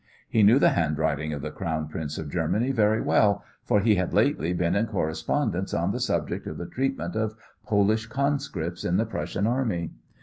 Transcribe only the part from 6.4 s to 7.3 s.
of the treatment